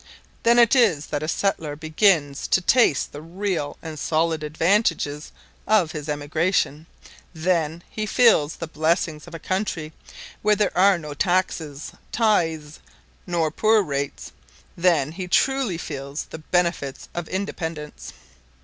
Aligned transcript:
Then 0.41 0.57
it 0.57 0.75
is 0.75 1.05
that 1.05 1.21
a 1.21 1.27
settler 1.27 1.75
begins 1.75 2.47
to 2.47 2.59
taste 2.59 3.11
the 3.11 3.21
real 3.21 3.77
and 3.83 3.99
solid 3.99 4.41
advantages 4.41 5.31
of 5.67 5.91
his 5.91 6.09
emigration; 6.09 6.87
then 7.35 7.83
he 7.87 8.07
feels 8.07 8.55
the 8.55 8.65
blessings 8.65 9.27
of 9.27 9.35
a 9.35 9.37
country 9.37 9.93
where 10.41 10.55
there 10.55 10.75
are 10.75 10.97
no 10.97 11.13
taxes, 11.13 11.91
tithes, 12.11 12.79
nor 13.27 13.51
poor 13.51 13.83
rates; 13.83 14.31
then 14.75 15.11
he 15.11 15.27
truly 15.27 15.77
feels 15.77 16.23
the 16.23 16.39
benefit 16.39 17.07
of 17.13 17.27
independence. 17.29 18.11